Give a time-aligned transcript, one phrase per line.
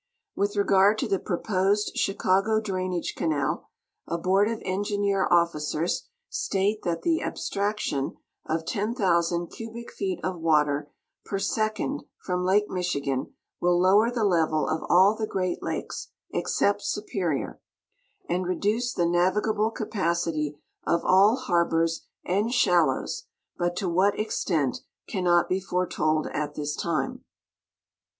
[0.35, 3.67] With regard to the propo.sed Chicago drainage canal,
[4.07, 10.39] a board of engi neer officers state that the abstraction of 10,000 cubic feet of
[10.39, 10.89] water
[11.31, 16.55] ]ier second from lake Michigan will lower the level of all the great lakes ex
[16.57, 17.61] cept Superior,
[18.27, 24.79] and reduce the navigable capacity of all harbors and shal lows, but to what extent
[25.07, 27.23] cannot be foretold at this time.